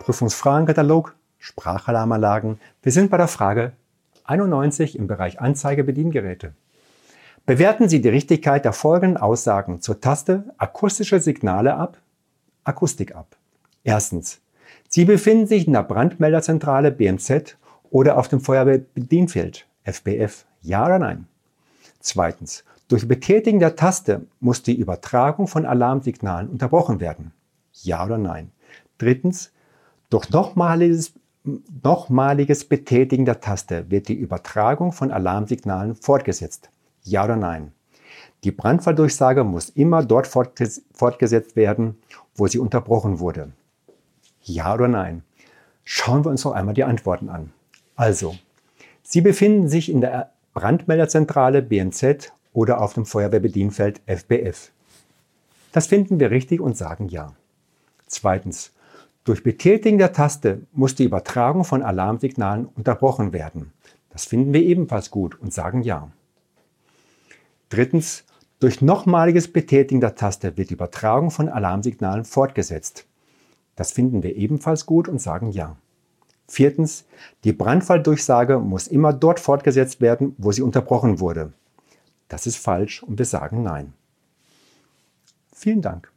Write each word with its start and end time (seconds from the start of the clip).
Prüfungsfragenkatalog, 0.00 1.14
Sprachalarmanlagen. 1.38 2.58
Wir 2.82 2.90
sind 2.90 3.10
bei 3.10 3.18
der 3.18 3.28
Frage 3.28 3.72
91 4.24 4.98
im 4.98 5.06
Bereich 5.06 5.40
Anzeige 5.40 5.84
Bediengeräte. 5.84 6.54
Bewerten 7.46 7.88
Sie 7.88 8.00
die 8.00 8.08
Richtigkeit 8.08 8.64
der 8.64 8.72
folgenden 8.72 9.18
Aussagen 9.18 9.80
zur 9.80 10.00
Taste 10.00 10.44
akustische 10.56 11.20
Signale 11.20 11.74
ab, 11.74 11.98
Akustik 12.64 13.14
ab. 13.14 13.36
Erstens. 13.84 14.40
Sie 14.88 15.04
befinden 15.04 15.46
sich 15.46 15.66
in 15.66 15.74
der 15.74 15.82
Brandmelderzentrale 15.82 16.90
BMZ 16.92 17.56
oder 17.90 18.18
auf 18.18 18.28
dem 18.28 18.40
Feuerwehrbedienfeld 18.40 19.66
FBF. 19.84 20.46
Ja 20.62 20.86
oder 20.86 20.98
nein? 20.98 21.26
Zweitens. 22.00 22.64
Durch 22.88 23.06
Betätigen 23.06 23.60
der 23.60 23.76
Taste 23.76 24.26
muss 24.40 24.62
die 24.62 24.74
Übertragung 24.74 25.46
von 25.46 25.66
Alarmsignalen 25.66 26.48
unterbrochen 26.48 27.00
werden. 27.00 27.32
Ja 27.82 28.04
oder 28.04 28.18
nein? 28.18 28.50
Drittens. 28.98 29.52
Durch 30.10 30.30
nochmaliges, 30.30 31.12
nochmaliges 31.82 32.64
Betätigen 32.64 33.24
der 33.24 33.40
Taste 33.40 33.90
wird 33.90 34.08
die 34.08 34.14
Übertragung 34.14 34.92
von 34.92 35.10
Alarmsignalen 35.10 35.94
fortgesetzt. 35.94 36.70
Ja 37.02 37.24
oder 37.24 37.36
nein? 37.36 37.72
Die 38.44 38.50
Brandfalldurchsage 38.50 39.44
muss 39.44 39.70
immer 39.70 40.04
dort 40.04 40.26
fortgesetzt 40.26 41.56
werden, 41.56 41.96
wo 42.34 42.46
sie 42.46 42.58
unterbrochen 42.58 43.20
wurde. 43.20 43.52
Ja 44.42 44.74
oder 44.74 44.88
nein? 44.88 45.22
Schauen 45.84 46.24
wir 46.24 46.30
uns 46.30 46.44
noch 46.44 46.52
einmal 46.52 46.74
die 46.74 46.84
Antworten 46.84 47.28
an. 47.28 47.52
Also, 47.96 48.34
Sie 49.02 49.22
befinden 49.22 49.68
sich 49.68 49.90
in 49.90 50.00
der 50.00 50.30
Brandmelderzentrale 50.54 51.62
BNZ 51.62 52.32
oder 52.52 52.80
auf 52.80 52.94
dem 52.94 53.06
Feuerwehrbedienfeld 53.06 54.00
FBF. 54.06 54.70
Das 55.72 55.88
finden 55.88 56.20
wir 56.20 56.30
richtig 56.30 56.60
und 56.60 56.76
sagen 56.76 57.08
ja. 57.08 57.34
Zweitens, 58.06 58.72
durch 59.30 59.44
Betätigen 59.44 59.98
der 59.98 60.12
Taste 60.12 60.62
muss 60.72 60.96
die 60.96 61.04
Übertragung 61.04 61.62
von 61.62 61.84
Alarmsignalen 61.84 62.66
unterbrochen 62.66 63.32
werden. 63.32 63.72
Das 64.08 64.24
finden 64.24 64.52
wir 64.52 64.60
ebenfalls 64.60 65.12
gut 65.12 65.40
und 65.40 65.54
sagen 65.54 65.82
ja. 65.82 66.10
Drittens, 67.68 68.24
durch 68.58 68.82
nochmaliges 68.82 69.52
Betätigen 69.52 70.00
der 70.00 70.16
Taste 70.16 70.56
wird 70.56 70.70
die 70.70 70.74
Übertragung 70.74 71.30
von 71.30 71.48
Alarmsignalen 71.48 72.24
fortgesetzt. 72.24 73.06
Das 73.76 73.92
finden 73.92 74.24
wir 74.24 74.34
ebenfalls 74.34 74.84
gut 74.84 75.06
und 75.06 75.20
sagen 75.20 75.52
ja. 75.52 75.76
Viertens, 76.48 77.04
die 77.44 77.52
Brandfalldurchsage 77.52 78.58
muss 78.58 78.88
immer 78.88 79.12
dort 79.12 79.38
fortgesetzt 79.38 80.00
werden, 80.00 80.34
wo 80.38 80.50
sie 80.50 80.62
unterbrochen 80.62 81.20
wurde. 81.20 81.52
Das 82.26 82.48
ist 82.48 82.56
falsch 82.56 83.04
und 83.04 83.16
wir 83.16 83.26
sagen 83.26 83.62
nein. 83.62 83.92
Vielen 85.54 85.82
Dank. 85.82 86.10